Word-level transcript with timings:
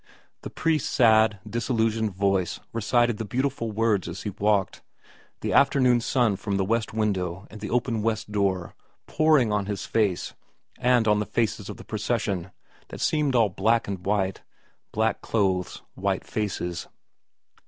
The 0.41 0.49
priest's 0.49 0.89
sad, 0.91 1.37
disillusioned 1.47 2.09
voice 2.15 2.59
recited 2.73 3.17
the 3.19 3.23
beautiful 3.23 3.71
words 3.71 4.07
as 4.07 4.23
he 4.23 4.31
walked, 4.31 4.81
the 5.41 5.53
afternoon 5.53 6.01
sun 6.01 6.37
from 6.37 6.53
IV 6.53 6.57
VERA 6.57 6.57
35 6.57 6.57
the 6.67 6.71
west 6.71 6.93
window 6.95 7.47
and 7.51 7.61
the 7.61 7.69
open 7.69 8.01
west 8.01 8.31
door 8.31 8.73
pouring 9.05 9.51
on 9.51 9.67
his 9.67 9.85
face 9.85 10.33
and 10.79 11.07
on 11.07 11.19
the 11.19 11.25
faces 11.27 11.69
of 11.69 11.77
the 11.77 11.85
procession 11.85 12.49
that 12.87 12.99
seemed 12.99 13.35
all 13.35 13.49
black 13.49 13.87
and 13.87 14.03
white, 14.03 14.41
black 14.91 15.21
clothes, 15.21 15.83
white 15.93 16.25
faces. 16.25 16.87